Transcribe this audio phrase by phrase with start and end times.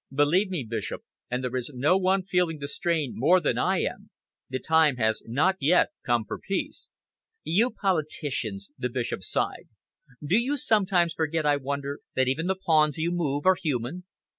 [0.11, 4.09] Believe me, Bishop and there is no one feeling the strain more than I am
[4.49, 6.89] the time has not yet come for peace."
[7.43, 9.67] "You politicians!" the Bishop sighed.
[10.25, 14.05] "Do you sometimes forget, I wonder, that even the pawns you move are human?"